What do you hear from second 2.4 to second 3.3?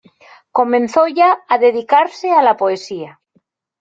la poesía.